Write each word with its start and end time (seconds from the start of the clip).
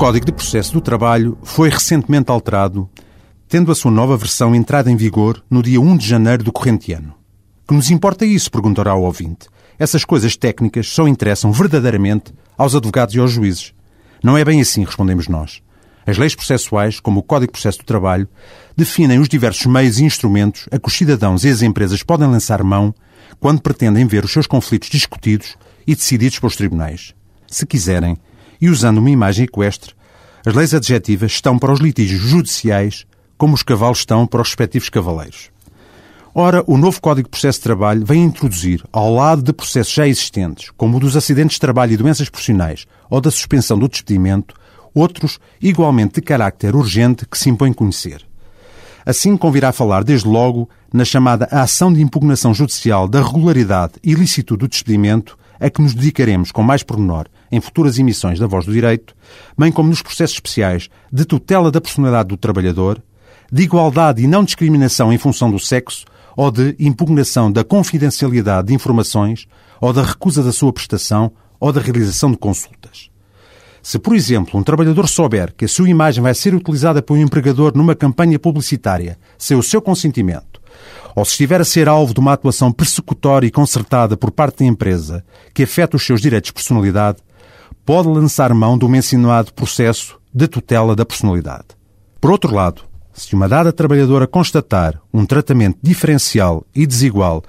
Código 0.00 0.24
de 0.24 0.32
Processo 0.32 0.72
do 0.72 0.80
Trabalho 0.80 1.36
foi 1.42 1.68
recentemente 1.68 2.30
alterado, 2.30 2.88
tendo 3.46 3.70
a 3.70 3.74
sua 3.74 3.90
nova 3.90 4.16
versão 4.16 4.54
entrado 4.54 4.88
em 4.88 4.96
vigor 4.96 5.44
no 5.50 5.62
dia 5.62 5.78
1 5.78 5.98
de 5.98 6.08
janeiro 6.08 6.42
do 6.42 6.50
corrente 6.50 6.92
ano. 6.94 7.14
Que 7.68 7.74
nos 7.74 7.90
importa 7.90 8.24
isso? 8.24 8.50
perguntará 8.50 8.94
o 8.94 9.02
ouvinte. 9.02 9.46
Essas 9.78 10.02
coisas 10.02 10.36
técnicas 10.36 10.88
só 10.88 11.06
interessam 11.06 11.52
verdadeiramente 11.52 12.32
aos 12.56 12.74
advogados 12.74 13.14
e 13.14 13.18
aos 13.18 13.30
juízes. 13.30 13.74
Não 14.24 14.38
é 14.38 14.44
bem 14.44 14.60
assim, 14.60 14.84
respondemos 14.86 15.28
nós. 15.28 15.62
As 16.06 16.16
leis 16.16 16.34
processuais, 16.34 16.98
como 16.98 17.20
o 17.20 17.22
Código 17.22 17.52
de 17.52 17.60
Processo 17.60 17.80
do 17.80 17.84
Trabalho, 17.84 18.26
definem 18.74 19.18
os 19.18 19.28
diversos 19.28 19.66
meios 19.66 19.98
e 19.98 20.04
instrumentos 20.04 20.66
a 20.72 20.78
que 20.78 20.88
os 20.88 20.94
cidadãos 20.94 21.44
e 21.44 21.50
as 21.50 21.60
empresas 21.60 22.02
podem 22.02 22.26
lançar 22.26 22.64
mão 22.64 22.94
quando 23.38 23.60
pretendem 23.60 24.06
ver 24.06 24.24
os 24.24 24.32
seus 24.32 24.46
conflitos 24.46 24.88
discutidos 24.88 25.58
e 25.86 25.94
decididos 25.94 26.38
pelos 26.38 26.56
tribunais. 26.56 27.14
Se 27.46 27.66
quiserem, 27.66 28.16
e 28.60 28.68
usando 28.68 28.98
uma 28.98 29.10
imagem 29.10 29.44
equestre, 29.44 29.94
as 30.44 30.54
leis 30.54 30.72
adjetivas 30.74 31.32
estão 31.32 31.58
para 31.58 31.72
os 31.72 31.80
litígios 31.80 32.20
judiciais 32.20 33.06
como 33.36 33.54
os 33.54 33.62
cavalos 33.62 33.98
estão 33.98 34.26
para 34.26 34.42
os 34.42 34.48
respectivos 34.48 34.88
cavaleiros. 34.88 35.50
Ora, 36.34 36.62
o 36.66 36.76
novo 36.76 37.00
Código 37.00 37.26
de 37.26 37.30
Processo 37.30 37.58
de 37.58 37.64
Trabalho 37.64 38.04
vem 38.06 38.22
introduzir, 38.22 38.84
ao 38.92 39.12
lado 39.12 39.42
de 39.42 39.52
processos 39.52 39.92
já 39.92 40.06
existentes, 40.06 40.70
como 40.76 40.96
o 40.96 41.00
dos 41.00 41.16
acidentes 41.16 41.54
de 41.54 41.60
trabalho 41.60 41.92
e 41.92 41.96
doenças 41.96 42.28
profissionais 42.28 42.86
ou 43.08 43.20
da 43.20 43.30
suspensão 43.30 43.78
do 43.78 43.88
despedimento, 43.88 44.54
outros 44.94 45.40
igualmente 45.60 46.14
de 46.14 46.22
carácter 46.22 46.76
urgente 46.76 47.26
que 47.26 47.36
se 47.36 47.50
impõe 47.50 47.72
conhecer. 47.72 48.24
Assim 49.04 49.36
convirá 49.36 49.72
falar, 49.72 50.04
desde 50.04 50.28
logo, 50.28 50.68
na 50.92 51.04
chamada 51.04 51.46
ação 51.50 51.92
de 51.92 52.00
impugnação 52.02 52.54
judicial 52.54 53.08
da 53.08 53.22
regularidade 53.22 53.94
e 54.04 54.14
licitude 54.14 54.60
do 54.60 54.68
despedimento, 54.68 55.36
a 55.60 55.68
que 55.68 55.82
nos 55.82 55.94
dedicaremos 55.94 56.50
com 56.50 56.62
mais 56.62 56.82
pormenor 56.82 57.26
em 57.52 57.60
futuras 57.60 57.98
emissões 57.98 58.38
da 58.38 58.46
Voz 58.46 58.64
do 58.64 58.72
Direito, 58.72 59.14
bem 59.56 59.70
como 59.70 59.90
nos 59.90 60.02
processos 60.02 60.36
especiais 60.36 60.88
de 61.12 61.24
tutela 61.24 61.70
da 61.70 61.80
personalidade 61.80 62.30
do 62.30 62.36
trabalhador, 62.36 63.02
de 63.52 63.62
igualdade 63.62 64.22
e 64.22 64.26
não 64.26 64.44
discriminação 64.44 65.12
em 65.12 65.18
função 65.18 65.50
do 65.50 65.58
sexo 65.58 66.04
ou 66.36 66.50
de 66.50 66.74
impugnação 66.78 67.52
da 67.52 67.62
confidencialidade 67.62 68.68
de 68.68 68.74
informações 68.74 69.46
ou 69.80 69.92
da 69.92 70.02
recusa 70.02 70.42
da 70.42 70.52
sua 70.52 70.72
prestação 70.72 71.32
ou 71.58 71.72
da 71.72 71.80
realização 71.80 72.30
de 72.30 72.38
consultas. 72.38 73.10
Se, 73.82 73.98
por 73.98 74.14
exemplo, 74.14 74.58
um 74.60 74.62
trabalhador 74.62 75.08
souber 75.08 75.54
que 75.56 75.64
a 75.64 75.68
sua 75.68 75.88
imagem 75.88 76.22
vai 76.22 76.34
ser 76.34 76.54
utilizada 76.54 77.02
por 77.02 77.16
um 77.16 77.22
empregador 77.22 77.72
numa 77.74 77.94
campanha 77.94 78.38
publicitária 78.38 79.18
sem 79.38 79.56
o 79.56 79.62
seu 79.62 79.80
consentimento, 79.80 80.59
ou 81.14 81.24
se 81.24 81.32
estiver 81.32 81.60
a 81.60 81.64
ser 81.64 81.88
alvo 81.88 82.14
de 82.14 82.20
uma 82.20 82.32
atuação 82.32 82.72
persecutória 82.72 83.46
e 83.46 83.50
concertada 83.50 84.16
por 84.16 84.30
parte 84.30 84.58
da 84.58 84.64
empresa 84.64 85.24
que 85.52 85.64
afeta 85.64 85.96
os 85.96 86.04
seus 86.04 86.20
direitos 86.20 86.48
de 86.48 86.54
personalidade, 86.54 87.18
pode 87.84 88.08
lançar 88.08 88.54
mão 88.54 88.78
do 88.78 88.88
mencionado 88.88 89.52
processo 89.52 90.18
de 90.32 90.46
tutela 90.46 90.94
da 90.94 91.04
personalidade. 91.04 91.68
Por 92.20 92.30
outro 92.30 92.54
lado, 92.54 92.82
se 93.12 93.34
uma 93.34 93.48
dada 93.48 93.72
trabalhadora 93.72 94.26
constatar 94.26 95.00
um 95.12 95.26
tratamento 95.26 95.78
diferencial 95.82 96.64
e 96.74 96.86
desigual 96.86 97.42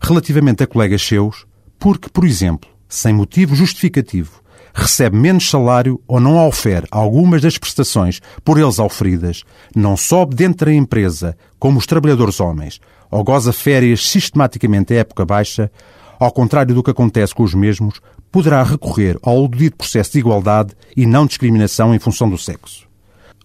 relativamente 0.00 0.62
a 0.62 0.66
colegas 0.66 1.02
seus, 1.02 1.44
porque, 1.78 2.08
por 2.08 2.24
exemplo, 2.24 2.68
sem 2.88 3.12
motivo 3.12 3.54
justificativo, 3.54 4.40
recebe 4.78 5.16
menos 5.16 5.48
salário 5.48 6.00
ou 6.06 6.20
não 6.20 6.46
ofere 6.46 6.86
algumas 6.90 7.42
das 7.42 7.58
prestações 7.58 8.20
por 8.44 8.58
eles 8.58 8.78
oferidas, 8.78 9.44
não 9.74 9.96
sobe 9.96 10.34
dentro 10.34 10.66
da 10.66 10.74
empresa 10.74 11.36
como 11.58 11.78
os 11.78 11.86
trabalhadores 11.86 12.40
homens, 12.40 12.80
ou 13.10 13.24
goza 13.24 13.52
férias 13.52 14.08
sistematicamente 14.08 14.94
à 14.94 14.98
época 14.98 15.24
baixa, 15.24 15.70
ao 16.18 16.32
contrário 16.32 16.74
do 16.74 16.82
que 16.82 16.90
acontece 16.90 17.34
com 17.34 17.42
os 17.42 17.54
mesmos, 17.54 18.00
poderá 18.30 18.62
recorrer 18.62 19.18
ao 19.22 19.46
devido 19.48 19.76
processo 19.76 20.12
de 20.12 20.18
igualdade 20.18 20.74
e 20.96 21.06
não 21.06 21.26
discriminação 21.26 21.94
em 21.94 21.98
função 21.98 22.28
do 22.28 22.36
sexo. 22.36 22.86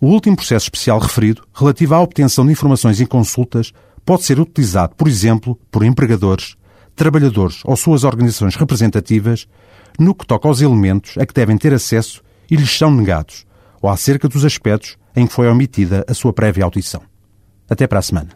O 0.00 0.06
último 0.06 0.34
processo 0.34 0.64
especial 0.64 0.98
referido, 0.98 1.44
relativo 1.54 1.94
à 1.94 2.00
obtenção 2.00 2.44
de 2.44 2.52
informações 2.52 3.00
e 3.00 3.06
consultas, 3.06 3.72
pode 4.04 4.24
ser 4.24 4.40
utilizado, 4.40 4.94
por 4.96 5.06
exemplo, 5.06 5.58
por 5.70 5.84
empregadores, 5.84 6.56
trabalhadores 6.94 7.60
ou 7.64 7.76
suas 7.76 8.04
organizações 8.04 8.56
representativas, 8.56 9.48
no 9.98 10.14
que 10.14 10.26
toca 10.26 10.48
aos 10.48 10.60
elementos 10.60 11.16
a 11.18 11.26
que 11.26 11.34
devem 11.34 11.56
ter 11.56 11.72
acesso 11.72 12.22
e 12.50 12.56
lhes 12.56 12.76
são 12.76 12.90
negados, 12.90 13.46
ou 13.80 13.90
acerca 13.90 14.28
dos 14.28 14.44
aspectos 14.44 14.96
em 15.14 15.26
que 15.26 15.32
foi 15.32 15.48
omitida 15.48 16.04
a 16.08 16.14
sua 16.14 16.32
prévia 16.32 16.64
audição. 16.64 17.02
Até 17.68 17.86
para 17.86 17.98
a 17.98 18.02
semana. 18.02 18.30